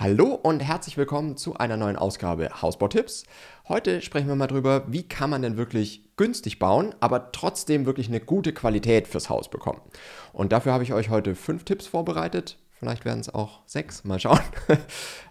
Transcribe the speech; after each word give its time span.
Hallo 0.00 0.26
und 0.32 0.60
herzlich 0.60 0.96
willkommen 0.96 1.36
zu 1.36 1.56
einer 1.56 1.76
neuen 1.76 1.96
Ausgabe 1.96 2.62
Hausbautipps. 2.62 3.24
Heute 3.66 4.00
sprechen 4.00 4.28
wir 4.28 4.36
mal 4.36 4.46
drüber, 4.46 4.84
wie 4.86 5.02
kann 5.02 5.28
man 5.28 5.42
denn 5.42 5.56
wirklich 5.56 6.04
günstig 6.16 6.60
bauen, 6.60 6.94
aber 7.00 7.32
trotzdem 7.32 7.84
wirklich 7.84 8.06
eine 8.06 8.20
gute 8.20 8.52
Qualität 8.52 9.08
fürs 9.08 9.28
Haus 9.28 9.50
bekommen. 9.50 9.80
Und 10.32 10.52
dafür 10.52 10.72
habe 10.72 10.84
ich 10.84 10.92
euch 10.92 11.08
heute 11.08 11.34
fünf 11.34 11.64
Tipps 11.64 11.88
vorbereitet. 11.88 12.58
Vielleicht 12.78 13.04
werden 13.04 13.18
es 13.18 13.34
auch 13.34 13.62
sechs, 13.66 14.04
mal 14.04 14.20
schauen. 14.20 14.38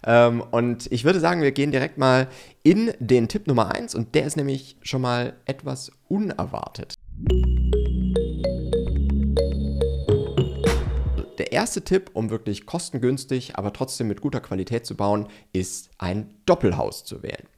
Ähm, 0.06 0.42
und 0.50 0.90
ich 0.92 1.04
würde 1.04 1.18
sagen, 1.18 1.42
wir 1.42 1.52
gehen 1.52 1.72
direkt 1.72 1.98
mal 1.98 2.28
in 2.62 2.92
den 3.00 3.26
Tipp 3.28 3.46
Nummer 3.46 3.74
eins 3.74 3.94
und 3.94 4.14
der 4.14 4.26
ist 4.26 4.36
nämlich 4.36 4.76
schon 4.82 5.02
mal 5.02 5.34
etwas 5.44 5.90
unerwartet. 6.08 6.94
Der 11.48 11.54
erste 11.54 11.80
Tipp, 11.80 12.10
um 12.12 12.28
wirklich 12.28 12.66
kostengünstig, 12.66 13.56
aber 13.56 13.72
trotzdem 13.72 14.06
mit 14.06 14.20
guter 14.20 14.40
Qualität 14.40 14.84
zu 14.84 14.94
bauen, 14.94 15.28
ist 15.54 15.88
ein 15.96 16.34
Doppelhaus 16.44 17.04
zu 17.04 17.22
wählen. 17.22 17.48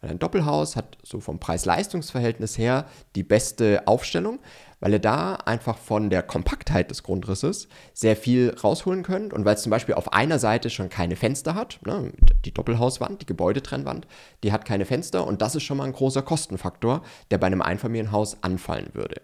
Weil 0.00 0.12
ein 0.12 0.20
Doppelhaus 0.20 0.76
hat 0.76 0.98
so 1.02 1.18
vom 1.18 1.40
Preis-Leistungs-Verhältnis 1.40 2.56
her 2.58 2.86
die 3.16 3.24
beste 3.24 3.88
Aufstellung, 3.88 4.38
weil 4.78 4.92
ihr 4.92 5.00
da 5.00 5.34
einfach 5.34 5.78
von 5.78 6.10
der 6.10 6.22
Kompaktheit 6.22 6.92
des 6.92 7.02
Grundrisses 7.02 7.66
sehr 7.92 8.14
viel 8.14 8.54
rausholen 8.62 9.02
könnt 9.02 9.32
und 9.32 9.44
weil 9.44 9.56
es 9.56 9.62
zum 9.62 9.70
Beispiel 9.70 9.96
auf 9.96 10.12
einer 10.12 10.38
Seite 10.38 10.70
schon 10.70 10.88
keine 10.88 11.16
Fenster 11.16 11.56
hat, 11.56 11.80
ne, 11.84 12.12
die 12.44 12.54
Doppelhauswand, 12.54 13.20
die 13.20 13.26
Gebäudetrennwand, 13.26 14.06
die 14.44 14.52
hat 14.52 14.64
keine 14.64 14.84
Fenster 14.84 15.26
und 15.26 15.42
das 15.42 15.56
ist 15.56 15.64
schon 15.64 15.78
mal 15.78 15.84
ein 15.86 15.92
großer 15.92 16.22
Kostenfaktor, 16.22 17.02
der 17.32 17.38
bei 17.38 17.48
einem 17.48 17.62
Einfamilienhaus 17.62 18.44
anfallen 18.44 18.90
würde. 18.92 19.20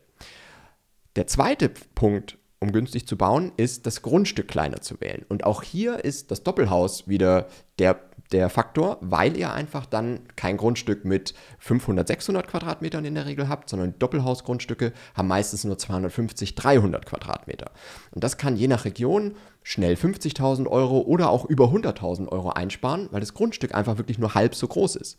Der 1.14 1.28
zweite 1.28 1.69
Punkt, 1.95 2.38
um 2.59 2.73
günstig 2.73 3.06
zu 3.06 3.16
bauen, 3.16 3.52
ist 3.56 3.87
das 3.87 4.02
Grundstück 4.02 4.48
kleiner 4.48 4.80
zu 4.80 5.01
wählen. 5.01 5.24
Und 5.28 5.45
auch 5.45 5.62
hier 5.62 6.05
ist 6.05 6.30
das 6.30 6.42
Doppelhaus 6.42 7.06
wieder 7.06 7.48
der, 7.78 8.01
der 8.33 8.48
Faktor, 8.48 8.97
weil 9.02 9.37
ihr 9.37 9.52
einfach 9.52 9.84
dann 9.84 10.20
kein 10.37 10.56
Grundstück 10.56 11.05
mit 11.05 11.34
500, 11.58 12.08
600 12.08 12.48
Quadratmetern 12.48 13.05
in 13.05 13.14
der 13.14 13.27
Regel 13.27 13.48
habt, 13.48 13.69
sondern 13.69 13.98
Doppelhausgrundstücke 13.98 14.92
haben 15.14 15.28
meistens 15.28 15.64
nur 15.64 15.77
250, 15.77 16.55
300 16.55 17.05
Quadratmeter. 17.05 17.72
Und 18.12 18.25
das 18.25 18.39
kann 18.39 18.56
je 18.56 18.69
nach 18.69 18.86
Region 18.86 19.36
schnell 19.62 19.95
50.000 19.95 20.67
Euro 20.67 21.00
oder 21.00 21.28
auch 21.28 21.45
über 21.45 21.67
100.000 21.67 22.28
Euro 22.28 22.50
einsparen, 22.50 23.08
weil 23.11 23.20
das 23.20 23.34
Grundstück 23.34 23.75
einfach 23.75 23.98
wirklich 23.98 24.19
nur 24.19 24.34
halb 24.34 24.55
so 24.55 24.67
groß 24.67 24.97
ist. 24.97 25.19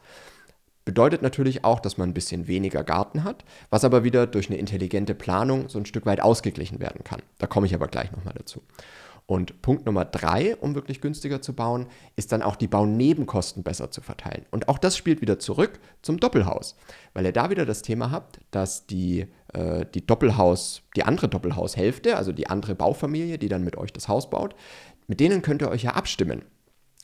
Bedeutet 0.87 1.21
natürlich 1.21 1.65
auch, 1.65 1.81
dass 1.81 1.97
man 1.97 2.07
ein 2.07 2.13
bisschen 2.13 2.47
weniger 2.47 2.81
Garten 2.81 3.25
hat, 3.25 3.43
was 3.69 3.83
aber 3.83 4.05
wieder 4.05 4.25
durch 4.25 4.49
eine 4.49 4.57
intelligente 4.57 5.15
Planung 5.15 5.67
so 5.67 5.77
ein 5.79 5.85
Stück 5.85 6.05
weit 6.05 6.21
ausgeglichen 6.21 6.79
werden 6.79 7.03
kann. 7.03 7.21
Da 7.39 7.45
komme 7.45 7.67
ich 7.67 7.75
aber 7.75 7.89
gleich 7.89 8.09
nochmal 8.13 8.35
dazu. 8.37 8.61
Und 9.25 9.61
Punkt 9.61 9.85
Nummer 9.85 10.05
drei, 10.05 10.55
um 10.55 10.75
wirklich 10.75 11.01
günstiger 11.01 11.41
zu 11.41 11.51
bauen, 11.51 11.87
ist 12.15 12.31
dann 12.31 12.41
auch 12.41 12.55
die 12.55 12.69
Baunebenkosten 12.69 13.63
besser 13.63 13.91
zu 13.91 13.99
verteilen. 13.99 14.45
Und 14.49 14.69
auch 14.69 14.77
das 14.77 14.95
spielt 14.95 15.19
wieder 15.19 15.39
zurück 15.39 15.77
zum 16.03 16.21
Doppelhaus, 16.21 16.77
weil 17.13 17.25
ihr 17.25 17.33
da 17.33 17.49
wieder 17.49 17.65
das 17.65 17.81
Thema 17.81 18.09
habt, 18.09 18.39
dass 18.51 18.87
die, 18.87 19.27
äh, 19.53 19.85
die 19.93 20.07
Doppelhaus, 20.07 20.83
die 20.95 21.03
andere 21.03 21.27
Doppelhaushälfte, 21.27 22.15
also 22.15 22.31
die 22.31 22.47
andere 22.47 22.75
Baufamilie, 22.75 23.37
die 23.37 23.49
dann 23.49 23.65
mit 23.65 23.75
euch 23.75 23.91
das 23.91 24.07
Haus 24.07 24.29
baut, 24.29 24.55
mit 25.07 25.19
denen 25.19 25.41
könnt 25.41 25.61
ihr 25.61 25.69
euch 25.69 25.83
ja 25.83 25.95
abstimmen. 25.95 26.43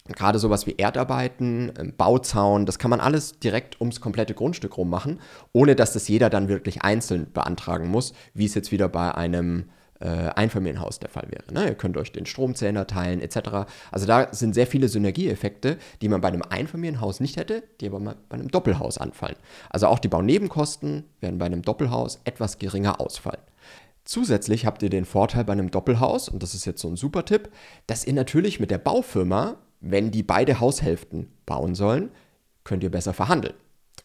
Gerade 0.05 0.37
sowas 0.37 0.67
wie 0.67 0.75
Erdarbeiten, 0.77 1.71
ähm, 1.79 1.93
Bauzaun, 1.95 2.65
das 2.65 2.77
kann 2.77 2.89
man 2.89 2.99
alles 2.99 3.39
direkt 3.39 3.79
ums 3.79 4.01
komplette 4.01 4.33
Grundstück 4.33 4.77
rum 4.77 4.89
machen, 4.89 5.21
ohne 5.53 5.75
dass 5.75 5.93
das 5.93 6.07
jeder 6.09 6.29
dann 6.29 6.49
wirklich 6.49 6.81
einzeln 6.81 7.31
beantragen 7.31 7.87
muss, 7.87 8.13
wie 8.33 8.45
es 8.45 8.53
jetzt 8.53 8.73
wieder 8.73 8.89
bei 8.89 9.15
einem 9.15 9.69
äh, 10.01 10.07
Einfamilienhaus 10.07 10.99
der 10.99 11.09
Fall 11.09 11.27
wäre. 11.29 11.53
Ne? 11.53 11.69
Ihr 11.69 11.75
könnt 11.75 11.95
euch 11.95 12.11
den 12.11 12.25
Stromzähler 12.25 12.85
teilen 12.85 13.21
etc. 13.21 13.65
Also 13.91 14.05
da 14.05 14.33
sind 14.33 14.53
sehr 14.53 14.67
viele 14.67 14.89
Synergieeffekte, 14.89 15.77
die 16.01 16.09
man 16.09 16.19
bei 16.19 16.27
einem 16.27 16.41
Einfamilienhaus 16.41 17.21
nicht 17.21 17.37
hätte, 17.37 17.63
die 17.79 17.87
aber 17.87 17.99
bei 18.01 18.37
einem 18.37 18.49
Doppelhaus 18.49 18.97
anfallen. 18.97 19.37
Also 19.69 19.87
auch 19.87 19.99
die 19.99 20.09
Baunebenkosten 20.09 21.05
werden 21.21 21.39
bei 21.39 21.45
einem 21.45 21.61
Doppelhaus 21.61 22.19
etwas 22.25 22.59
geringer 22.59 22.99
ausfallen. 22.99 23.41
Zusätzlich 24.03 24.65
habt 24.65 24.83
ihr 24.83 24.89
den 24.89 25.05
Vorteil 25.05 25.45
bei 25.45 25.53
einem 25.53 25.71
Doppelhaus, 25.71 26.27
und 26.27 26.43
das 26.43 26.53
ist 26.53 26.65
jetzt 26.65 26.81
so 26.81 26.89
ein 26.89 26.97
super 26.97 27.23
Tipp, 27.23 27.49
dass 27.87 28.05
ihr 28.05 28.11
natürlich 28.11 28.59
mit 28.59 28.69
der 28.69 28.77
Baufirma 28.77 29.55
wenn 29.83 30.11
die 30.11 30.23
beide 30.23 30.59
Haushälften 30.59 31.27
bauen 31.45 31.75
sollen, 31.75 32.09
könnt 32.63 32.83
ihr 32.83 32.91
besser 32.91 33.13
verhandeln. 33.13 33.53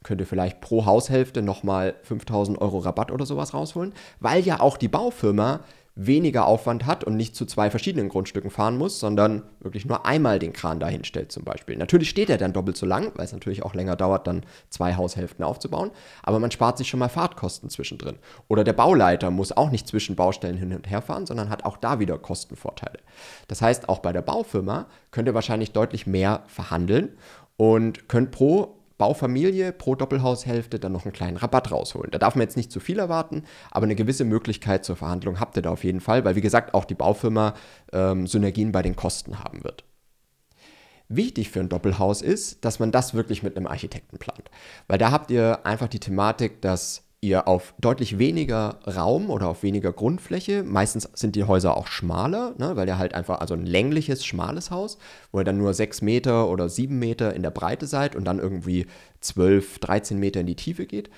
Könnt 0.02 0.20
ihr 0.20 0.26
vielleicht 0.26 0.60
pro 0.60 0.84
Haushälfte 0.84 1.40
nochmal 1.40 1.94
5000 2.02 2.60
Euro 2.60 2.78
Rabatt 2.78 3.10
oder 3.10 3.24
sowas 3.24 3.54
rausholen, 3.54 3.94
weil 4.20 4.42
ja 4.42 4.60
auch 4.60 4.76
die 4.76 4.88
Baufirma 4.88 5.60
weniger 6.00 6.46
Aufwand 6.46 6.86
hat 6.86 7.02
und 7.02 7.16
nicht 7.16 7.34
zu 7.34 7.44
zwei 7.44 7.70
verschiedenen 7.70 8.08
Grundstücken 8.08 8.50
fahren 8.50 8.78
muss, 8.78 9.00
sondern 9.00 9.42
wirklich 9.58 9.84
nur 9.84 10.06
einmal 10.06 10.38
den 10.38 10.52
Kran 10.52 10.78
dahin 10.78 11.02
stellt 11.02 11.32
zum 11.32 11.42
Beispiel. 11.42 11.76
Natürlich 11.76 12.08
steht 12.08 12.30
er 12.30 12.38
dann 12.38 12.52
doppelt 12.52 12.76
so 12.76 12.86
lang, 12.86 13.10
weil 13.16 13.24
es 13.24 13.32
natürlich 13.32 13.64
auch 13.64 13.74
länger 13.74 13.96
dauert, 13.96 14.28
dann 14.28 14.44
zwei 14.70 14.94
Haushälften 14.94 15.44
aufzubauen, 15.44 15.90
aber 16.22 16.38
man 16.38 16.52
spart 16.52 16.78
sich 16.78 16.88
schon 16.88 17.00
mal 17.00 17.08
Fahrtkosten 17.08 17.68
zwischendrin. 17.68 18.16
Oder 18.46 18.62
der 18.62 18.74
Bauleiter 18.74 19.32
muss 19.32 19.50
auch 19.50 19.72
nicht 19.72 19.88
zwischen 19.88 20.14
Baustellen 20.14 20.56
hin 20.56 20.72
und 20.72 20.88
her 20.88 21.02
fahren, 21.02 21.26
sondern 21.26 21.50
hat 21.50 21.64
auch 21.64 21.76
da 21.76 21.98
wieder 21.98 22.16
Kostenvorteile. 22.16 23.00
Das 23.48 23.60
heißt, 23.60 23.88
auch 23.88 23.98
bei 23.98 24.12
der 24.12 24.22
Baufirma 24.22 24.86
könnt 25.10 25.26
ihr 25.26 25.34
wahrscheinlich 25.34 25.72
deutlich 25.72 26.06
mehr 26.06 26.44
verhandeln 26.46 27.18
und 27.56 28.08
könnt 28.08 28.30
pro 28.30 28.77
Baufamilie 28.98 29.72
pro 29.72 29.94
Doppelhaushälfte 29.94 30.78
dann 30.78 30.92
noch 30.92 31.04
einen 31.04 31.12
kleinen 31.12 31.36
Rabatt 31.36 31.70
rausholen. 31.70 32.10
Da 32.10 32.18
darf 32.18 32.34
man 32.34 32.42
jetzt 32.42 32.56
nicht 32.56 32.72
zu 32.72 32.80
viel 32.80 32.98
erwarten, 32.98 33.44
aber 33.70 33.84
eine 33.84 33.94
gewisse 33.94 34.24
Möglichkeit 34.24 34.84
zur 34.84 34.96
Verhandlung 34.96 35.40
habt 35.40 35.56
ihr 35.56 35.62
da 35.62 35.70
auf 35.70 35.84
jeden 35.84 36.00
Fall, 36.00 36.24
weil 36.24 36.36
wie 36.36 36.40
gesagt 36.40 36.74
auch 36.74 36.84
die 36.84 36.94
Baufirma 36.94 37.54
ähm, 37.92 38.26
Synergien 38.26 38.72
bei 38.72 38.82
den 38.82 38.96
Kosten 38.96 39.38
haben 39.38 39.64
wird. 39.64 39.84
Wichtig 41.08 41.50
für 41.50 41.60
ein 41.60 41.70
Doppelhaus 41.70 42.20
ist, 42.20 42.64
dass 42.66 42.80
man 42.80 42.92
das 42.92 43.14
wirklich 43.14 43.42
mit 43.42 43.56
einem 43.56 43.66
Architekten 43.66 44.18
plant. 44.18 44.50
Weil 44.88 44.98
da 44.98 45.10
habt 45.10 45.30
ihr 45.30 45.64
einfach 45.64 45.88
die 45.88 46.00
Thematik, 46.00 46.60
dass 46.60 47.07
ihr 47.20 47.48
auf 47.48 47.74
deutlich 47.80 48.18
weniger 48.18 48.78
Raum 48.86 49.30
oder 49.30 49.48
auf 49.48 49.62
weniger 49.62 49.92
Grundfläche, 49.92 50.62
meistens 50.62 51.08
sind 51.14 51.34
die 51.34 51.44
Häuser 51.44 51.76
auch 51.76 51.88
schmaler, 51.88 52.54
ne, 52.58 52.76
weil 52.76 52.86
ihr 52.86 52.98
halt 52.98 53.14
einfach, 53.14 53.40
also 53.40 53.54
ein 53.54 53.66
längliches, 53.66 54.24
schmales 54.24 54.70
Haus, 54.70 54.98
wo 55.32 55.40
ihr 55.40 55.44
dann 55.44 55.58
nur 55.58 55.74
6 55.74 56.02
Meter 56.02 56.48
oder 56.48 56.68
7 56.68 56.96
Meter 56.96 57.34
in 57.34 57.42
der 57.42 57.50
Breite 57.50 57.86
seid 57.86 58.14
und 58.14 58.24
dann 58.24 58.38
irgendwie 58.38 58.86
12, 59.20 59.80
13 59.80 60.18
Meter 60.18 60.40
in 60.40 60.46
die 60.46 60.54
Tiefe 60.54 60.86
geht. 60.86 61.10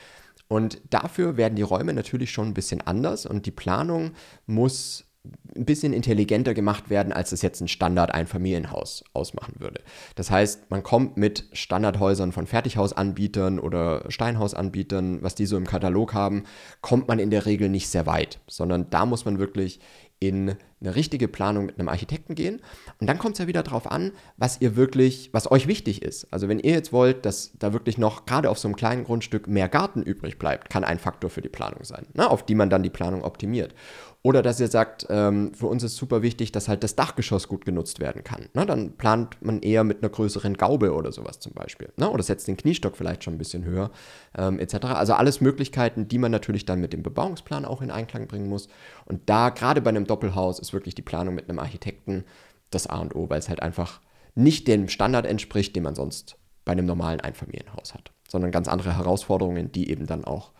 Und 0.48 0.80
dafür 0.90 1.36
werden 1.36 1.54
die 1.54 1.62
Räume 1.62 1.92
natürlich 1.92 2.32
schon 2.32 2.48
ein 2.48 2.54
bisschen 2.54 2.80
anders 2.80 3.26
und 3.26 3.46
die 3.46 3.52
Planung 3.52 4.12
muss 4.46 5.04
ein 5.54 5.66
bisschen 5.66 5.92
intelligenter 5.92 6.54
gemacht 6.54 6.88
werden, 6.88 7.12
als 7.12 7.32
es 7.32 7.42
jetzt 7.42 7.60
ein 7.60 7.68
Standard-Einfamilienhaus 7.68 9.04
ausmachen 9.12 9.56
würde. 9.58 9.82
Das 10.14 10.30
heißt, 10.30 10.70
man 10.70 10.82
kommt 10.82 11.16
mit 11.16 11.48
Standardhäusern 11.52 12.32
von 12.32 12.46
Fertighausanbietern 12.46 13.58
oder 13.58 14.04
Steinhausanbietern, 14.10 15.22
was 15.22 15.34
die 15.34 15.46
so 15.46 15.56
im 15.56 15.66
Katalog 15.66 16.14
haben, 16.14 16.44
kommt 16.80 17.08
man 17.08 17.18
in 17.18 17.30
der 17.30 17.44
Regel 17.44 17.68
nicht 17.68 17.88
sehr 17.88 18.06
weit, 18.06 18.40
sondern 18.46 18.88
da 18.88 19.04
muss 19.04 19.24
man 19.24 19.38
wirklich 19.38 19.80
in 20.20 20.54
eine 20.80 20.94
richtige 20.94 21.28
Planung 21.28 21.66
mit 21.66 21.78
einem 21.78 21.88
Architekten 21.88 22.34
gehen. 22.34 22.60
Und 23.00 23.06
dann 23.06 23.18
kommt 23.18 23.34
es 23.34 23.38
ja 23.38 23.46
wieder 23.46 23.62
darauf 23.62 23.90
an, 23.90 24.12
was 24.36 24.60
ihr 24.60 24.76
wirklich, 24.76 25.30
was 25.32 25.50
euch 25.50 25.66
wichtig 25.66 26.02
ist. 26.02 26.26
Also 26.30 26.48
wenn 26.48 26.58
ihr 26.58 26.72
jetzt 26.72 26.92
wollt, 26.92 27.26
dass 27.26 27.52
da 27.58 27.72
wirklich 27.72 27.98
noch 27.98 28.26
gerade 28.26 28.48
auf 28.48 28.58
so 28.58 28.68
einem 28.68 28.76
kleinen 28.76 29.04
Grundstück 29.04 29.46
mehr 29.46 29.68
Garten 29.68 30.02
übrig 30.02 30.38
bleibt, 30.38 30.70
kann 30.70 30.84
ein 30.84 30.98
Faktor 30.98 31.30
für 31.30 31.42
die 31.42 31.48
Planung 31.48 31.84
sein, 31.84 32.06
ne, 32.14 32.30
auf 32.30 32.44
die 32.44 32.54
man 32.54 32.70
dann 32.70 32.82
die 32.82 32.90
Planung 32.90 33.24
optimiert. 33.24 33.74
Oder 34.22 34.42
dass 34.42 34.60
ihr 34.60 34.68
sagt, 34.68 35.06
ähm, 35.08 35.54
für 35.54 35.66
uns 35.66 35.82
ist 35.82 35.96
super 35.96 36.20
wichtig, 36.20 36.52
dass 36.52 36.68
halt 36.68 36.84
das 36.84 36.94
Dachgeschoss 36.94 37.48
gut 37.48 37.64
genutzt 37.64 38.00
werden 38.00 38.22
kann. 38.22 38.50
Ne? 38.52 38.66
Dann 38.66 38.92
plant 38.98 39.38
man 39.40 39.62
eher 39.62 39.82
mit 39.82 40.02
einer 40.02 40.10
größeren 40.10 40.58
Gaube 40.58 40.92
oder 40.92 41.10
sowas 41.10 41.40
zum 41.40 41.54
Beispiel. 41.54 41.90
Ne? 41.96 42.10
Oder 42.10 42.22
setzt 42.22 42.46
den 42.46 42.58
Kniestock 42.58 42.98
vielleicht 42.98 43.24
schon 43.24 43.34
ein 43.34 43.38
bisschen 43.38 43.64
höher, 43.64 43.90
ähm, 44.36 44.58
etc. 44.58 44.74
Also 44.88 45.14
alles 45.14 45.40
Möglichkeiten, 45.40 46.06
die 46.06 46.18
man 46.18 46.30
natürlich 46.30 46.66
dann 46.66 46.82
mit 46.82 46.92
dem 46.92 47.02
Bebauungsplan 47.02 47.64
auch 47.64 47.80
in 47.80 47.90
Einklang 47.90 48.26
bringen 48.26 48.50
muss. 48.50 48.68
Und 49.06 49.22
da, 49.30 49.48
gerade 49.48 49.80
bei 49.80 49.88
einem 49.88 50.06
Doppelhaus, 50.10 50.58
ist 50.58 50.72
wirklich 50.72 50.94
die 50.94 51.02
Planung 51.02 51.34
mit 51.34 51.48
einem 51.48 51.58
Architekten 51.58 52.24
das 52.70 52.86
A 52.86 52.98
und 52.98 53.14
O, 53.14 53.30
weil 53.30 53.38
es 53.38 53.48
halt 53.48 53.62
einfach 53.62 54.00
nicht 54.34 54.68
dem 54.68 54.88
Standard 54.88 55.26
entspricht, 55.26 55.74
den 55.74 55.84
man 55.84 55.94
sonst 55.94 56.36
bei 56.64 56.72
einem 56.72 56.86
normalen 56.86 57.20
Einfamilienhaus 57.20 57.94
hat, 57.94 58.12
sondern 58.28 58.50
ganz 58.50 58.68
andere 58.68 58.96
Herausforderungen, 58.96 59.72
die 59.72 59.90
eben 59.90 60.06
dann 60.06 60.24
auch 60.24 60.52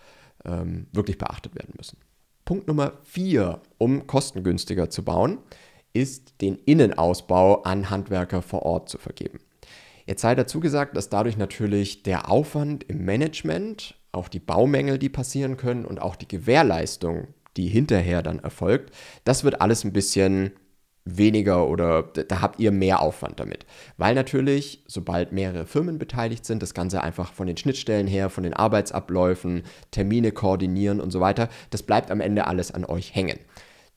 ähm, 0.45 0.87
wirklich 0.93 1.19
beachtet 1.19 1.55
werden 1.55 1.75
müssen. 1.77 1.99
Punkt 2.45 2.67
Nummer 2.67 2.95
vier, 3.05 3.61
um 3.79 4.07
kostengünstiger 4.07 4.91
zu 4.91 5.05
bauen, 5.05 5.39
ist 5.93 6.41
den 6.41 6.57
Innenausbau 6.57 7.63
an 7.63 7.91
Handwerker 7.91 8.43
vor 8.43 8.63
Ort 8.63 8.89
zu 8.89 8.99
vergeben. 8.99 9.41
Jetzt 10.07 10.23
sei 10.23 10.35
dazu 10.35 10.59
gesagt, 10.59 10.97
dass 10.97 11.09
dadurch 11.09 11.37
natürlich 11.37 12.03
der 12.03 12.31
Aufwand 12.31 12.85
im 12.85 13.05
Management, 13.05 13.95
auch 14.13 14.29
die 14.29 14.41
Baumängel, 14.41 14.99
die 14.99 15.09
passieren 15.09 15.57
können 15.57 15.85
und 15.85 16.03
auch 16.03 16.17
die 16.17 16.27
Gewährleistung, 16.27 17.29
die 17.61 17.69
hinterher 17.69 18.23
dann 18.23 18.39
erfolgt, 18.39 18.95
das 19.25 19.45
wird 19.45 19.61
alles 19.61 19.85
ein 19.85 19.93
bisschen 19.93 20.53
weniger 21.05 21.69
oder 21.69 22.03
da 22.03 22.41
habt 22.41 22.61
ihr 22.61 22.73
mehr 22.73 23.01
Aufwand 23.03 23.41
damit. 23.41 23.67
Weil 23.97 24.15
natürlich, 24.15 24.85
sobald 24.87 25.33
mehrere 25.33 25.67
Firmen 25.67 25.99
beteiligt 25.99 26.45
sind, 26.45 26.63
das 26.63 26.75
Ganze 26.75 27.03
einfach 27.03 27.33
von 27.33 27.47
den 27.47 27.57
Schnittstellen 27.57 28.07
her, 28.07 28.31
von 28.31 28.45
den 28.45 28.55
Arbeitsabläufen, 28.55 29.63
Termine 29.91 30.33
koordinieren 30.33 31.01
und 31.01 31.11
so 31.11 31.21
weiter, 31.21 31.49
das 31.71 31.83
bleibt 31.83 32.11
am 32.11 32.21
Ende 32.21 32.47
alles 32.47 32.73
an 32.73 32.85
euch 32.85 33.15
hängen. 33.15 33.39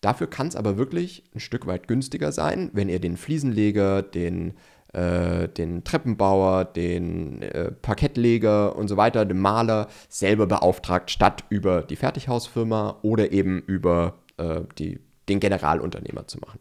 Dafür 0.02 0.28
kann 0.28 0.48
es 0.48 0.58
aber 0.58 0.78
wirklich 0.78 1.24
ein 1.34 1.40
Stück 1.40 1.66
weit 1.66 1.88
günstiger 1.88 2.34
sein, 2.34 2.70
wenn 2.74 2.90
ihr 2.90 3.00
den 3.00 3.16
Fliesenleger, 3.16 4.02
den 4.02 4.54
äh, 4.94 5.48
den 5.50 5.84
Treppenbauer, 5.84 6.66
den 6.66 7.42
äh, 7.42 7.72
Parkettleger 7.72 8.76
und 8.76 8.88
so 8.88 8.98
weiter, 8.98 9.26
den 9.26 9.40
Maler 9.40 9.88
selber 10.08 10.48
beauftragt, 10.48 11.12
statt 11.12 11.44
über 11.50 11.82
die 11.82 11.96
Fertighausfirma 11.96 13.00
oder 13.02 13.32
eben 13.32 13.60
über 13.62 14.16
äh, 14.38 14.62
die, 14.78 15.00
den 15.30 15.40
Generalunternehmer 15.40 16.28
zu 16.28 16.40
machen. 16.40 16.60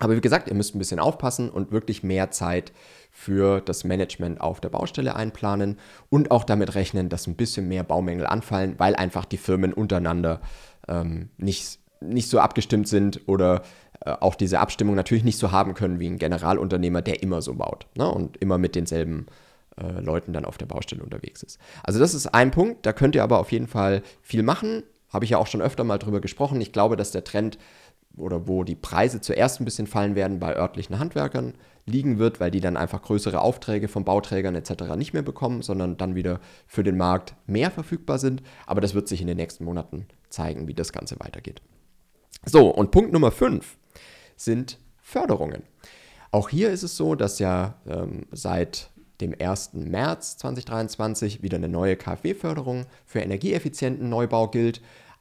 Aber 0.00 0.16
wie 0.16 0.20
gesagt, 0.20 0.48
ihr 0.48 0.54
müsst 0.54 0.74
ein 0.74 0.78
bisschen 0.78 1.00
aufpassen 1.00 1.50
und 1.50 1.72
wirklich 1.72 2.02
mehr 2.02 2.30
Zeit 2.30 2.72
für 3.10 3.60
das 3.60 3.82
Management 3.84 4.40
auf 4.40 4.60
der 4.60 4.68
Baustelle 4.68 5.16
einplanen 5.16 5.78
und 6.08 6.30
auch 6.30 6.44
damit 6.44 6.74
rechnen, 6.76 7.08
dass 7.08 7.26
ein 7.26 7.34
bisschen 7.34 7.66
mehr 7.66 7.82
Baumängel 7.82 8.26
anfallen, 8.26 8.74
weil 8.78 8.94
einfach 8.94 9.24
die 9.24 9.38
Firmen 9.38 9.72
untereinander 9.72 10.40
ähm, 10.86 11.30
nicht, 11.36 11.80
nicht 12.00 12.30
so 12.30 12.38
abgestimmt 12.38 12.86
sind 12.86 13.22
oder 13.26 13.62
auch 14.06 14.34
diese 14.34 14.60
Abstimmung 14.60 14.94
natürlich 14.94 15.24
nicht 15.24 15.38
so 15.38 15.52
haben 15.52 15.74
können 15.74 16.00
wie 16.00 16.08
ein 16.08 16.18
Generalunternehmer, 16.18 17.02
der 17.02 17.22
immer 17.22 17.42
so 17.42 17.54
baut 17.54 17.86
ne? 17.96 18.08
und 18.10 18.36
immer 18.38 18.58
mit 18.58 18.74
denselben 18.74 19.26
äh, 19.80 20.00
Leuten 20.00 20.32
dann 20.32 20.44
auf 20.44 20.58
der 20.58 20.66
Baustelle 20.66 21.02
unterwegs 21.02 21.42
ist. 21.42 21.58
Also 21.82 21.98
das 21.98 22.14
ist 22.14 22.26
ein 22.28 22.50
Punkt, 22.50 22.86
da 22.86 22.92
könnt 22.92 23.14
ihr 23.14 23.22
aber 23.22 23.38
auf 23.38 23.52
jeden 23.52 23.66
Fall 23.66 24.02
viel 24.22 24.42
machen. 24.42 24.82
Habe 25.08 25.24
ich 25.24 25.32
ja 25.32 25.38
auch 25.38 25.46
schon 25.46 25.62
öfter 25.62 25.84
mal 25.84 25.98
drüber 25.98 26.20
gesprochen. 26.20 26.60
Ich 26.60 26.72
glaube, 26.72 26.96
dass 26.96 27.10
der 27.10 27.24
Trend 27.24 27.58
oder 28.16 28.48
wo 28.48 28.64
die 28.64 28.74
Preise 28.74 29.20
zuerst 29.20 29.60
ein 29.60 29.64
bisschen 29.64 29.86
fallen 29.86 30.14
werden 30.14 30.40
bei 30.40 30.56
örtlichen 30.56 30.98
Handwerkern 30.98 31.54
liegen 31.86 32.18
wird, 32.18 32.40
weil 32.40 32.50
die 32.50 32.60
dann 32.60 32.76
einfach 32.76 33.02
größere 33.02 33.40
Aufträge 33.40 33.88
von 33.88 34.04
Bauträgern 34.04 34.54
etc. 34.54 34.96
nicht 34.96 35.12
mehr 35.12 35.22
bekommen, 35.22 35.62
sondern 35.62 35.96
dann 35.96 36.14
wieder 36.14 36.40
für 36.66 36.82
den 36.82 36.96
Markt 36.96 37.34
mehr 37.46 37.70
verfügbar 37.70 38.18
sind. 38.18 38.42
Aber 38.66 38.80
das 38.80 38.94
wird 38.94 39.08
sich 39.08 39.20
in 39.20 39.26
den 39.26 39.36
nächsten 39.36 39.64
Monaten 39.64 40.06
zeigen, 40.28 40.68
wie 40.68 40.74
das 40.74 40.92
Ganze 40.92 41.18
weitergeht. 41.20 41.62
So, 42.44 42.68
und 42.68 42.90
Punkt 42.90 43.12
Nummer 43.12 43.30
5 43.30 43.78
sind 44.38 44.78
Förderungen. 45.02 45.62
Auch 46.30 46.48
hier 46.48 46.70
ist 46.70 46.82
es 46.82 46.96
so, 46.96 47.14
dass 47.14 47.38
ja 47.38 47.74
ähm, 47.86 48.26
seit 48.32 48.90
dem 49.20 49.34
1. 49.38 49.74
März 49.74 50.38
2023 50.38 51.42
wieder 51.42 51.56
eine 51.56 51.68
neue 51.68 51.96
KfW-Förderung 51.96 52.86
für 53.04 53.20
energieeffizienten 53.20 54.08
Neubau 54.08 54.48
gilt. 54.48 54.80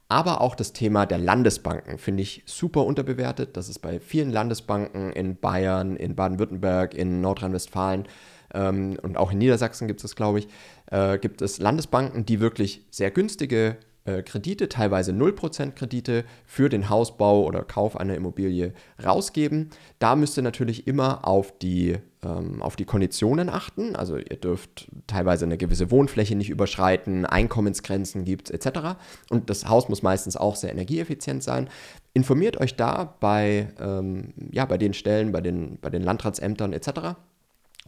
Aber 0.09 0.39
auch 0.39 0.55
das 0.55 0.71
Thema 0.71 1.05
der 1.05 1.17
Landesbanken 1.17 1.97
finde 1.97 2.23
ich 2.23 2.43
super 2.45 2.85
unterbewertet. 2.85 3.57
Das 3.57 3.67
ist 3.67 3.79
bei 3.79 3.99
vielen 3.99 4.31
Landesbanken 4.31 5.11
in 5.11 5.35
Bayern, 5.37 5.97
in 5.97 6.15
Baden-Württemberg, 6.15 6.93
in 6.93 7.19
Nordrhein-Westfalen 7.19 8.07
ähm, 8.53 8.97
und 9.01 9.17
auch 9.17 9.31
in 9.31 9.39
Niedersachsen 9.39 9.87
gibt 9.87 10.03
es, 10.03 10.15
glaube 10.15 10.39
ich, 10.39 10.47
äh, 10.91 11.17
gibt 11.17 11.41
es 11.41 11.59
Landesbanken, 11.59 12.25
die 12.25 12.39
wirklich 12.39 12.85
sehr 12.89 13.11
günstige 13.11 13.77
äh, 14.07 14.23
Kredite, 14.23 14.69
teilweise 14.69 15.11
0% 15.11 15.71
Kredite 15.71 16.23
für 16.45 16.69
den 16.69 16.89
Hausbau 16.89 17.43
oder 17.45 17.63
Kauf 17.63 17.97
einer 17.97 18.15
Immobilie 18.15 18.73
rausgeben. 19.03 19.69
Da 19.99 20.15
müsst 20.15 20.37
ihr 20.37 20.43
natürlich 20.43 20.87
immer 20.87 21.27
auf 21.27 21.57
die, 21.59 21.97
ähm, 22.23 22.61
auf 22.61 22.77
die 22.77 22.85
Konditionen 22.85 23.49
achten. 23.49 23.97
Also 23.97 24.17
ihr 24.17 24.37
dürft 24.37 24.87
teilweise 25.07 25.45
eine 25.45 25.57
gewisse 25.57 25.91
Wohnfläche 25.91 26.35
nicht 26.35 26.49
überschreiten, 26.49 27.25
Einkommensgrenzen 27.25 28.23
gibt 28.23 28.49
es 28.49 28.65
etc. 28.65 28.97
Und 29.29 29.49
das 29.49 29.67
Haus 29.67 29.89
muss 29.89 30.01
meistens 30.01 30.37
auch 30.37 30.55
sehr 30.55 30.71
energieeffizient 30.71 31.43
sein. 31.43 31.69
Informiert 32.13 32.57
euch 32.57 32.75
da 32.75 33.15
bei, 33.19 33.67
ähm, 33.79 34.33
ja, 34.51 34.65
bei 34.65 34.77
den 34.77 34.93
Stellen, 34.93 35.33
bei 35.33 35.41
den, 35.41 35.79
bei 35.81 35.89
den 35.89 36.01
Landratsämtern 36.01 36.71
etc 36.71 37.17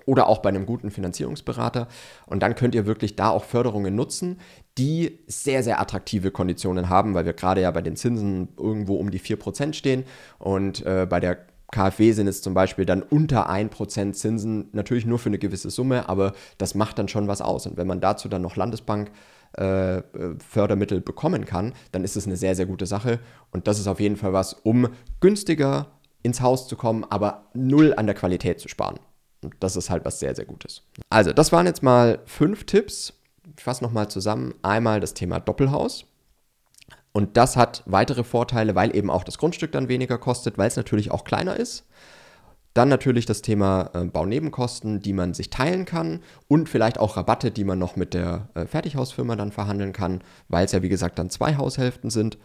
oder 0.09 0.27
auch 0.27 0.39
bei 0.39 0.49
einem 0.49 0.65
guten 0.65 0.89
Finanzierungsberater. 0.89 1.87
Und 2.25 2.41
dann 2.41 2.55
könnt 2.55 2.73
ihr 2.73 2.87
wirklich 2.87 3.15
da 3.15 3.29
auch 3.29 3.43
Förderungen 3.43 3.95
nutzen, 3.95 4.39
die 4.79 5.19
sehr, 5.27 5.61
sehr 5.61 5.79
attraktive 5.79 6.31
Konditionen 6.31 6.89
haben, 6.89 7.13
weil 7.13 7.25
wir 7.25 7.33
gerade 7.33 7.61
ja 7.61 7.69
bei 7.69 7.83
den 7.83 7.95
Zinsen 7.95 8.49
irgendwo 8.57 8.95
um 8.95 9.11
die 9.11 9.19
4% 9.19 9.73
stehen. 9.73 10.05
Und 10.39 10.83
äh, 10.83 11.05
bei 11.07 11.19
der 11.19 11.37
KfW 11.71 12.11
sind 12.13 12.25
es 12.25 12.41
zum 12.41 12.55
Beispiel 12.55 12.85
dann 12.85 13.03
unter 13.03 13.51
1% 13.51 14.13
Zinsen, 14.13 14.69
natürlich 14.71 15.05
nur 15.05 15.19
für 15.19 15.29
eine 15.29 15.37
gewisse 15.37 15.69
Summe, 15.69 16.09
aber 16.09 16.33
das 16.57 16.73
macht 16.73 16.97
dann 16.97 17.07
schon 17.07 17.27
was 17.27 17.41
aus. 17.41 17.67
Und 17.67 17.77
wenn 17.77 17.85
man 17.85 18.01
dazu 18.01 18.29
dann 18.29 18.41
noch 18.41 18.55
Landesbank 18.55 19.11
äh, 19.53 20.01
Fördermittel 20.39 21.01
bekommen 21.01 21.45
kann, 21.45 21.73
dann 21.91 22.03
ist 22.03 22.17
es 22.17 22.25
eine 22.25 22.35
sehr, 22.35 22.55
sehr 22.55 22.65
gute 22.65 22.87
Sache. 22.87 23.19
Und 23.51 23.67
das 23.67 23.77
ist 23.77 23.85
auf 23.85 23.99
jeden 23.99 24.17
Fall 24.17 24.33
was, 24.33 24.53
um 24.53 24.87
günstiger 25.19 25.85
ins 26.23 26.41
Haus 26.41 26.67
zu 26.67 26.75
kommen, 26.75 27.05
aber 27.07 27.45
null 27.53 27.93
an 27.95 28.07
der 28.07 28.15
Qualität 28.15 28.59
zu 28.59 28.67
sparen. 28.67 28.99
Und 29.41 29.55
das 29.59 29.75
ist 29.75 29.89
halt 29.89 30.05
was 30.05 30.19
sehr, 30.19 30.35
sehr 30.35 30.45
Gutes. 30.45 30.83
Also, 31.09 31.33
das 31.33 31.51
waren 31.51 31.65
jetzt 31.65 31.83
mal 31.83 32.19
fünf 32.25 32.65
Tipps. 32.65 33.13
Ich 33.57 33.63
fasse 33.63 33.83
nochmal 33.83 34.09
zusammen. 34.09 34.53
Einmal 34.61 34.99
das 34.99 35.13
Thema 35.13 35.39
Doppelhaus. 35.39 36.05
Und 37.11 37.37
das 37.37 37.57
hat 37.57 37.83
weitere 37.85 38.23
Vorteile, 38.23 38.75
weil 38.75 38.95
eben 38.95 39.09
auch 39.09 39.23
das 39.23 39.37
Grundstück 39.37 39.71
dann 39.71 39.89
weniger 39.89 40.17
kostet, 40.17 40.57
weil 40.57 40.67
es 40.67 40.75
natürlich 40.75 41.11
auch 41.11 41.23
kleiner 41.23 41.55
ist. 41.55 41.85
Dann 42.75 42.87
natürlich 42.87 43.25
das 43.25 43.41
Thema 43.41 43.89
äh, 43.93 44.05
Baunebenkosten, 44.05 45.01
die 45.01 45.13
man 45.13 45.33
sich 45.33 45.49
teilen 45.49 45.85
kann 45.85 46.21
und 46.47 46.69
vielleicht 46.69 46.99
auch 46.99 47.17
Rabatte, 47.17 47.49
die 47.49 47.63
man 47.63 47.79
noch 47.79 47.95
mit 47.95 48.13
der 48.13 48.49
äh, 48.53 48.67
Fertighausfirma 48.67 49.35
dann 49.35 49.51
verhandeln 49.51 49.91
kann, 49.91 50.21
weil 50.49 50.65
es 50.65 50.71
ja 50.71 50.83
wie 50.83 50.89
gesagt 50.89 51.17
dann 51.17 51.31
zwei 51.31 51.57
Haushälften 51.57 52.11
sind. 52.11 52.37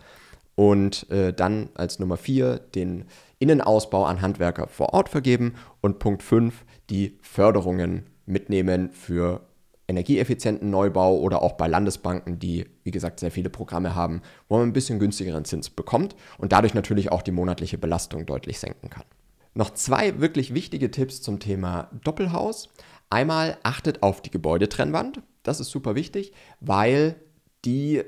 Und 0.56 1.10
äh, 1.10 1.32
dann 1.32 1.70
als 1.74 1.98
Nummer 1.98 2.16
vier 2.16 2.58
den 2.58 3.06
Innenausbau 3.38 4.04
an 4.04 4.22
Handwerker 4.22 4.68
vor 4.68 4.94
Ort 4.94 5.08
vergeben 5.08 5.54
und 5.80 5.98
Punkt 5.98 6.22
5 6.22 6.64
die 6.90 7.18
Förderungen 7.22 8.06
mitnehmen 8.26 8.90
für 8.90 9.40
energieeffizienten 9.88 10.70
Neubau 10.70 11.18
oder 11.18 11.42
auch 11.42 11.52
bei 11.52 11.66
Landesbanken, 11.66 12.38
die, 12.38 12.66
wie 12.84 12.90
gesagt, 12.90 13.20
sehr 13.20 13.30
viele 13.30 13.50
Programme 13.50 13.94
haben, 13.94 14.22
wo 14.48 14.56
man 14.56 14.68
ein 14.68 14.72
bisschen 14.72 14.98
günstigeren 14.98 15.44
Zins 15.44 15.68
bekommt 15.70 16.16
und 16.38 16.52
dadurch 16.52 16.74
natürlich 16.74 17.12
auch 17.12 17.22
die 17.22 17.32
monatliche 17.32 17.78
Belastung 17.78 18.24
deutlich 18.24 18.58
senken 18.58 18.88
kann. 18.88 19.04
Noch 19.54 19.70
zwei 19.70 20.20
wirklich 20.20 20.54
wichtige 20.54 20.90
Tipps 20.90 21.22
zum 21.22 21.38
Thema 21.38 21.90
Doppelhaus. 22.02 22.70
Einmal 23.10 23.58
achtet 23.62 24.02
auf 24.02 24.20
die 24.20 24.30
Gebäudetrennwand. 24.30 25.22
Das 25.42 25.60
ist 25.60 25.70
super 25.70 25.94
wichtig, 25.94 26.32
weil 26.60 27.16
die 27.64 28.02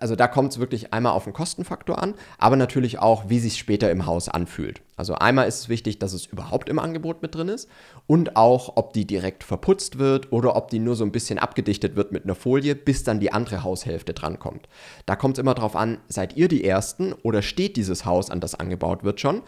also 0.00 0.16
da 0.16 0.26
kommt 0.26 0.52
es 0.52 0.58
wirklich 0.58 0.92
einmal 0.92 1.12
auf 1.12 1.24
den 1.24 1.32
Kostenfaktor 1.32 2.02
an, 2.02 2.14
aber 2.38 2.56
natürlich 2.56 2.98
auch, 2.98 3.28
wie 3.28 3.38
sich 3.38 3.58
später 3.58 3.90
im 3.90 4.06
Haus 4.06 4.28
anfühlt. 4.28 4.80
Also 4.96 5.14
einmal 5.14 5.48
ist 5.48 5.60
es 5.60 5.68
wichtig, 5.68 5.98
dass 5.98 6.12
es 6.12 6.26
überhaupt 6.26 6.68
im 6.68 6.78
Angebot 6.78 7.22
mit 7.22 7.34
drin 7.34 7.48
ist 7.48 7.68
und 8.06 8.36
auch, 8.36 8.76
ob 8.76 8.92
die 8.92 9.06
direkt 9.06 9.44
verputzt 9.44 9.98
wird 9.98 10.32
oder 10.32 10.56
ob 10.56 10.70
die 10.70 10.78
nur 10.78 10.96
so 10.96 11.04
ein 11.04 11.12
bisschen 11.12 11.38
abgedichtet 11.38 11.96
wird 11.96 12.12
mit 12.12 12.24
einer 12.24 12.34
Folie, 12.34 12.74
bis 12.74 13.04
dann 13.04 13.20
die 13.20 13.32
andere 13.32 13.62
Haushälfte 13.62 14.14
drankommt. 14.14 14.68
Da 15.06 15.16
kommt 15.16 15.38
es 15.38 15.42
immer 15.42 15.54
darauf 15.54 15.76
an, 15.76 15.98
seid 16.08 16.36
ihr 16.36 16.48
die 16.48 16.64
Ersten 16.64 17.12
oder 17.22 17.42
steht 17.42 17.76
dieses 17.76 18.04
Haus, 18.04 18.30
an 18.30 18.40
das 18.40 18.54
angebaut 18.54 19.04
wird 19.04 19.20
schon? 19.20 19.42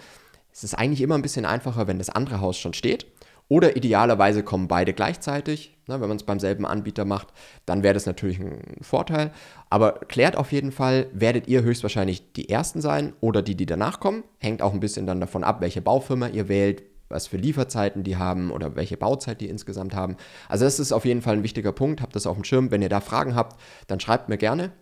Es 0.53 0.63
ist 0.63 0.75
eigentlich 0.75 1.01
immer 1.01 1.17
ein 1.17 1.23
bisschen 1.23 1.47
einfacher, 1.47 1.89
wenn 1.89 1.99
das 1.99 2.11
andere 2.11 2.41
Haus 2.41 2.57
schon 2.57 2.75
steht 2.75 3.07
oder 3.49 3.77
idealerweise 3.77 4.43
kommen 4.43 4.69
beide 4.69 4.95
gleichzeitig. 4.95 5.77
Ne, 5.87 6.01
wenn 6.01 6.09
man 6.09 6.17
es 6.17 6.23
beim 6.23 6.41
selben 6.41 6.65
Anbieter 6.65 7.05
macht, 7.05 7.29
dann 7.67 7.83
wäre 7.83 7.93
das 7.93 8.07
natürlich 8.07 8.41
ein 8.41 8.79
Vorteil. 8.81 9.33
Aber 9.69 9.93
klärt 9.93 10.37
auf 10.37 10.51
jeden 10.51 10.73
Fall, 10.73 11.09
werdet 11.13 11.47
ihr 11.47 11.63
höchstwahrscheinlich 11.63 12.33
die 12.33 12.49
Ersten 12.49 12.81
sein 12.81 13.13
oder 13.21 13.43
die, 13.43 13.55
die 13.55 13.67
danach 13.67 14.01
kommen. 14.01 14.25
Hängt 14.39 14.63
auch 14.63 14.73
ein 14.73 14.81
bisschen 14.81 15.07
dann 15.07 15.21
davon 15.21 15.45
ab, 15.45 15.61
welche 15.61 15.83
Baufirma 15.83 16.29
ihr 16.29 16.49
wählt, 16.49 16.85
was 17.11 17.27
für 17.27 17.37
Lieferzeiten 17.37 18.03
die 18.03 18.17
haben 18.17 18.51
oder 18.51 18.77
welche 18.77 18.97
Bauzeit 18.97 19.43
die 19.43 19.49
insgesamt 19.49 19.95
haben. 19.95 20.17
Also 20.49 20.65
das 20.65 20.81
ist 20.81 20.93
auf 20.93 21.05
jeden 21.05 21.21
Fall 21.21 21.35
ein 21.35 21.43
wichtiger 21.43 21.73
Punkt. 21.73 22.01
Habt 22.01 22.17
das 22.17 22.27
auf 22.27 22.37
dem 22.37 22.45
Schirm. 22.45 22.71
Wenn 22.71 22.81
ihr 22.81 22.89
da 22.89 23.01
Fragen 23.01 23.35
habt, 23.35 23.61
dann 23.87 24.01
schreibt 24.01 24.31
mir 24.31 24.39
gerne. 24.39 24.73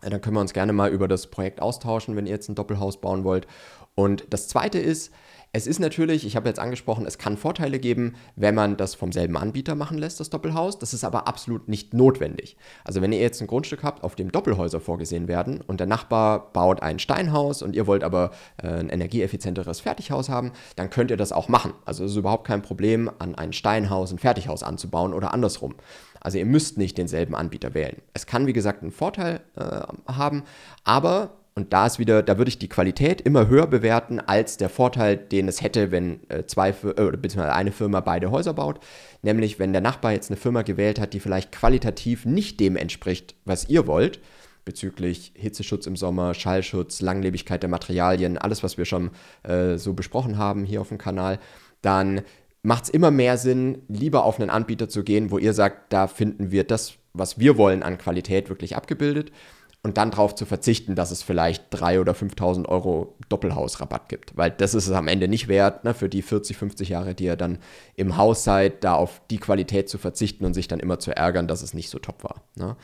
Dann 0.00 0.22
können 0.22 0.36
wir 0.36 0.40
uns 0.40 0.54
gerne 0.54 0.72
mal 0.72 0.90
über 0.90 1.06
das 1.06 1.26
Projekt 1.26 1.60
austauschen, 1.60 2.16
wenn 2.16 2.24
ihr 2.24 2.32
jetzt 2.32 2.48
ein 2.48 2.54
Doppelhaus 2.54 3.00
bauen 3.02 3.24
wollt. 3.24 3.46
Und 3.94 4.24
das 4.30 4.48
Zweite 4.48 4.78
ist, 4.78 5.12
es 5.52 5.66
ist 5.66 5.80
natürlich, 5.80 6.24
ich 6.24 6.36
habe 6.36 6.48
jetzt 6.48 6.60
angesprochen, 6.60 7.06
es 7.06 7.18
kann 7.18 7.36
Vorteile 7.36 7.80
geben, 7.80 8.14
wenn 8.36 8.54
man 8.54 8.76
das 8.76 8.94
vom 8.94 9.10
selben 9.10 9.36
Anbieter 9.36 9.74
machen 9.74 9.98
lässt, 9.98 10.20
das 10.20 10.30
Doppelhaus. 10.30 10.78
Das 10.78 10.94
ist 10.94 11.02
aber 11.02 11.26
absolut 11.26 11.68
nicht 11.68 11.92
notwendig. 11.92 12.56
Also 12.84 13.02
wenn 13.02 13.12
ihr 13.12 13.18
jetzt 13.18 13.40
ein 13.40 13.48
Grundstück 13.48 13.82
habt, 13.82 14.04
auf 14.04 14.14
dem 14.14 14.30
Doppelhäuser 14.30 14.80
vorgesehen 14.80 15.26
werden 15.26 15.60
und 15.60 15.80
der 15.80 15.88
Nachbar 15.88 16.52
baut 16.52 16.82
ein 16.82 17.00
Steinhaus 17.00 17.62
und 17.62 17.74
ihr 17.74 17.88
wollt 17.88 18.04
aber 18.04 18.30
äh, 18.62 18.68
ein 18.68 18.90
energieeffizienteres 18.90 19.80
Fertighaus 19.80 20.28
haben, 20.28 20.52
dann 20.76 20.88
könnt 20.88 21.10
ihr 21.10 21.16
das 21.16 21.32
auch 21.32 21.48
machen. 21.48 21.72
Also 21.84 22.04
es 22.04 22.12
ist 22.12 22.16
überhaupt 22.16 22.46
kein 22.46 22.62
Problem, 22.62 23.10
an 23.18 23.34
ein 23.34 23.52
Steinhaus 23.52 24.12
ein 24.12 24.18
Fertighaus 24.18 24.62
anzubauen 24.62 25.12
oder 25.12 25.34
andersrum. 25.34 25.74
Also 26.20 26.38
ihr 26.38 26.46
müsst 26.46 26.78
nicht 26.78 26.96
denselben 26.96 27.34
Anbieter 27.34 27.74
wählen. 27.74 27.96
Es 28.14 28.26
kann, 28.26 28.46
wie 28.46 28.52
gesagt, 28.52 28.82
einen 28.82 28.92
Vorteil 28.92 29.40
äh, 29.56 30.12
haben, 30.12 30.44
aber 30.84 31.39
und 31.54 31.72
da 31.72 31.86
ist 31.86 31.98
wieder, 31.98 32.22
da 32.22 32.38
würde 32.38 32.48
ich 32.48 32.58
die 32.58 32.68
Qualität 32.68 33.20
immer 33.20 33.48
höher 33.48 33.66
bewerten 33.66 34.20
als 34.20 34.56
der 34.56 34.68
Vorteil, 34.68 35.16
den 35.16 35.48
es 35.48 35.62
hätte, 35.62 35.90
wenn 35.90 36.20
äh, 36.28 36.44
zwei 36.46 36.70
äh, 36.70 37.16
beziehungsweise 37.16 37.52
eine 37.52 37.72
Firma 37.72 38.00
beide 38.00 38.30
Häuser 38.30 38.54
baut. 38.54 38.80
Nämlich, 39.22 39.58
wenn 39.58 39.72
der 39.72 39.82
Nachbar 39.82 40.12
jetzt 40.12 40.30
eine 40.30 40.36
Firma 40.36 40.62
gewählt 40.62 41.00
hat, 41.00 41.12
die 41.12 41.20
vielleicht 41.20 41.52
qualitativ 41.52 42.24
nicht 42.24 42.60
dem 42.60 42.76
entspricht, 42.76 43.34
was 43.44 43.68
ihr 43.68 43.86
wollt, 43.86 44.20
bezüglich 44.64 45.32
Hitzeschutz 45.34 45.86
im 45.86 45.96
Sommer, 45.96 46.34
Schallschutz, 46.34 47.00
Langlebigkeit 47.00 47.62
der 47.62 47.70
Materialien, 47.70 48.38
alles, 48.38 48.62
was 48.62 48.78
wir 48.78 48.84
schon 48.84 49.10
äh, 49.42 49.76
so 49.76 49.94
besprochen 49.94 50.38
haben 50.38 50.64
hier 50.64 50.80
auf 50.80 50.88
dem 50.88 50.98
Kanal, 50.98 51.40
dann 51.82 52.22
macht 52.62 52.84
es 52.84 52.90
immer 52.90 53.10
mehr 53.10 53.38
Sinn, 53.38 53.82
lieber 53.88 54.24
auf 54.24 54.38
einen 54.38 54.50
Anbieter 54.50 54.88
zu 54.88 55.02
gehen, 55.02 55.30
wo 55.30 55.38
ihr 55.38 55.54
sagt, 55.54 55.92
da 55.92 56.06
finden 56.06 56.52
wir 56.52 56.64
das, 56.64 56.94
was 57.12 57.38
wir 57.40 57.56
wollen 57.56 57.82
an 57.82 57.98
Qualität 57.98 58.48
wirklich 58.48 58.76
abgebildet 58.76 59.32
und 59.82 59.96
dann 59.96 60.10
darauf 60.10 60.34
zu 60.34 60.44
verzichten, 60.44 60.94
dass 60.94 61.10
es 61.10 61.22
vielleicht 61.22 61.74
3.000 61.74 62.00
oder 62.00 62.12
5.000 62.12 62.66
Euro 62.66 63.14
Doppelhausrabatt 63.28 64.08
gibt. 64.08 64.36
Weil 64.36 64.50
das 64.50 64.74
ist 64.74 64.86
es 64.86 64.92
am 64.92 65.08
Ende 65.08 65.26
nicht 65.26 65.48
wert, 65.48 65.84
ne, 65.84 65.94
für 65.94 66.08
die 66.08 66.22
40, 66.22 66.56
50 66.56 66.90
Jahre, 66.90 67.14
die 67.14 67.24
ihr 67.24 67.36
dann 67.36 67.58
im 67.96 68.16
Haus 68.16 68.44
seid, 68.44 68.84
da 68.84 68.94
auf 68.94 69.22
die 69.30 69.38
Qualität 69.38 69.88
zu 69.88 69.96
verzichten 69.96 70.44
und 70.44 70.54
sich 70.54 70.68
dann 70.68 70.80
immer 70.80 70.98
zu 70.98 71.16
ärgern, 71.16 71.48
dass 71.48 71.62
es 71.62 71.72
nicht 71.72 71.88
so 71.88 71.98
top 71.98 72.24
war. 72.24 72.42
Ne? 72.56 72.76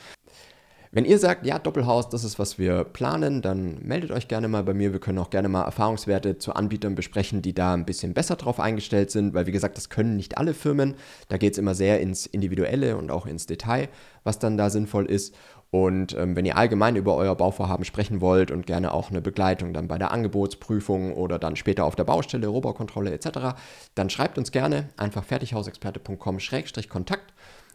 Wenn 0.91 1.05
ihr 1.05 1.19
sagt, 1.19 1.45
ja, 1.45 1.59
Doppelhaus, 1.59 2.09
das 2.09 2.23
ist, 2.23 2.39
was 2.39 2.57
wir 2.57 2.83
planen, 2.85 3.41
dann 3.41 3.77
meldet 3.83 4.11
euch 4.11 4.27
gerne 4.27 4.47
mal 4.47 4.63
bei 4.63 4.73
mir. 4.73 4.93
Wir 4.93 4.99
können 4.99 5.19
auch 5.19 5.29
gerne 5.29 5.49
mal 5.49 5.63
Erfahrungswerte 5.63 6.37
zu 6.37 6.53
Anbietern 6.53 6.95
besprechen, 6.95 7.41
die 7.41 7.53
da 7.53 7.73
ein 7.73 7.85
bisschen 7.85 8.13
besser 8.13 8.35
drauf 8.35 8.59
eingestellt 8.59 9.11
sind, 9.11 9.33
weil 9.33 9.45
wie 9.47 9.51
gesagt, 9.51 9.77
das 9.77 9.89
können 9.89 10.15
nicht 10.15 10.37
alle 10.37 10.53
Firmen. 10.53 10.95
Da 11.27 11.37
geht 11.37 11.53
es 11.53 11.59
immer 11.59 11.75
sehr 11.75 11.99
ins 11.99 12.25
Individuelle 12.25 12.97
und 12.97 13.11
auch 13.11 13.25
ins 13.25 13.45
Detail, 13.45 13.89
was 14.23 14.39
dann 14.39 14.57
da 14.57 14.69
sinnvoll 14.69 15.05
ist. 15.05 15.35
Und 15.69 16.17
ähm, 16.17 16.35
wenn 16.35 16.45
ihr 16.45 16.57
allgemein 16.57 16.95
über 16.95 17.15
euer 17.15 17.35
Bauvorhaben 17.35 17.83
sprechen 17.83 18.21
wollt 18.21 18.51
und 18.51 18.65
gerne 18.65 18.93
auch 18.93 19.09
eine 19.09 19.21
Begleitung 19.21 19.73
dann 19.73 19.87
bei 19.87 19.97
der 19.97 20.11
Angebotsprüfung 20.11 21.13
oder 21.13 21.39
dann 21.39 21.57
später 21.57 21.85
auf 21.85 21.95
der 21.95 22.05
Baustelle, 22.05 22.47
Robokontrolle 22.47 23.11
etc., 23.11 23.59
dann 23.95 24.09
schreibt 24.09 24.37
uns 24.37 24.51
gerne 24.51 24.89
einfach 24.95 25.25
fertighausexperte.com-kontakt 25.25 27.33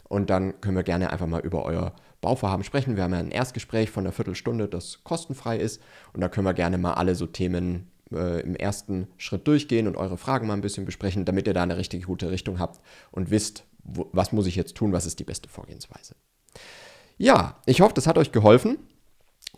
und 0.09 0.31
dann 0.31 0.61
können 0.61 0.77
wir 0.77 0.83
gerne 0.83 1.11
einfach 1.11 1.27
mal 1.27 1.41
über 1.41 1.65
euer 1.65 1.93
Bauvorhaben 2.21 2.65
sprechen. 2.65 2.97
Wir 2.97 3.03
haben 3.03 3.13
ja 3.13 3.19
ein 3.19 3.31
Erstgespräch 3.31 3.91
von 3.91 4.05
einer 4.05 4.13
Viertelstunde, 4.13 4.69
das 4.69 5.05
kostenfrei 5.05 5.59
ist. 5.59 5.83
Und 6.13 6.21
da 6.21 6.29
können 6.29 6.47
wir 6.47 6.55
gerne 6.55 6.79
mal 6.79 6.95
alle 6.95 7.15
so 7.15 7.27
Themen 7.27 7.91
äh, 8.13 8.41
im 8.43 8.55
ersten 8.55 9.09
Schritt 9.17 9.47
durchgehen 9.47 9.87
und 9.87 9.97
eure 9.97 10.19
Fragen 10.19 10.47
mal 10.47 10.55
ein 10.55 10.61
bisschen 10.61 10.85
besprechen, 10.85 11.25
damit 11.25 11.47
ihr 11.47 11.55
da 11.55 11.63
eine 11.63 11.77
richtig 11.77 12.05
gute 12.05 12.31
Richtung 12.31 12.59
habt 12.59 12.81
und 13.11 13.31
wisst, 13.31 13.65
wo, 13.85 14.09
was 14.13 14.33
muss 14.33 14.47
ich 14.47 14.55
jetzt 14.55 14.77
tun, 14.77 14.93
was 14.93 15.07
ist 15.07 15.19
die 15.19 15.25
beste 15.25 15.49
Vorgehensweise. 15.49 16.15
Ja, 17.19 17.57
ich 17.67 17.81
hoffe, 17.81 17.95
das 17.95 18.07
hat 18.07 18.19
euch 18.19 18.33
geholfen. 18.33 18.79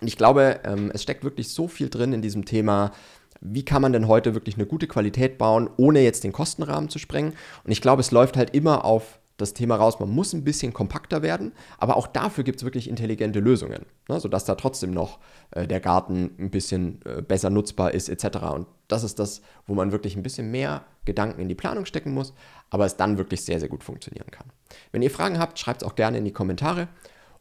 Und 0.01 0.09
ich 0.09 0.17
glaube, 0.17 0.61
ähm, 0.65 0.91
es 0.93 1.03
steckt 1.03 1.25
wirklich 1.25 1.51
so 1.51 1.69
viel 1.69 1.89
drin 1.89 2.13
in 2.13 2.23
diesem 2.23 2.45
Thema. 2.45 2.93
Wie 3.41 3.65
kann 3.65 3.83
man 3.83 3.93
denn 3.93 4.09
heute 4.09 4.35
wirklich 4.35 4.57
eine 4.57 4.67
gute 4.67 4.87
Qualität 4.87 5.39
bauen, 5.39 5.71
ohne 5.77 6.01
jetzt 6.01 6.25
den 6.25 6.33
Kostenrahmen 6.33 6.89
zu 6.89 6.99
sprengen? 6.99 7.35
Und 7.65 7.71
ich 7.71 7.81
glaube, 7.81 8.01
es 8.01 8.11
läuft 8.11 8.37
halt 8.37 8.55
immer 8.55 8.85
auf 8.85 9.21
das 9.37 9.53
Thema 9.53 9.77
raus, 9.77 9.99
man 9.99 10.11
muss 10.11 10.33
ein 10.33 10.45
bisschen 10.45 10.73
kompakter 10.73 11.23
werden, 11.23 11.53
aber 11.79 11.97
auch 11.97 12.07
dafür 12.07 12.45
gibt 12.45 12.61
es 12.61 12.65
wirklich 12.65 12.89
intelligente 12.89 13.41
Lösungen, 13.41 13.85
ne, 14.09 14.21
sodass 14.21 14.45
da 14.45 14.55
trotzdem 14.55 14.93
noch 14.93 15.19
äh, 15.51 15.67
der 15.67 15.81
Garten 15.81 16.31
ein 16.39 16.51
bisschen 16.51 17.01
äh, 17.05 17.21
besser 17.21 17.51
nutzbar 17.51 17.93
ist 17.93 18.09
etc. 18.09 18.37
Und 18.55 18.67
das 18.87 19.03
ist 19.03 19.19
das, 19.19 19.43
wo 19.67 19.75
man 19.75 19.91
wirklich 19.91 20.17
ein 20.17 20.23
bisschen 20.23 20.51
mehr 20.51 20.85
Gedanken 21.05 21.41
in 21.41 21.49
die 21.49 21.57
Planung 21.57 21.85
stecken 21.85 22.15
muss, 22.15 22.33
aber 22.71 22.87
es 22.87 22.97
dann 22.97 23.19
wirklich 23.19 23.45
sehr, 23.45 23.59
sehr 23.59 23.69
gut 23.69 23.83
funktionieren 23.83 24.31
kann. 24.31 24.47
Wenn 24.93 25.03
ihr 25.03 25.11
Fragen 25.11 25.39
habt, 25.39 25.59
schreibt 25.59 25.83
es 25.83 25.89
auch 25.89 25.97
gerne 25.97 26.19
in 26.19 26.25
die 26.25 26.33
Kommentare 26.33 26.89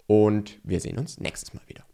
und 0.07 0.60
wir 0.63 0.79
sehen 0.79 0.98
uns 0.98 1.19
nächstes 1.19 1.53
Mal 1.53 1.63
wieder. 1.67 1.86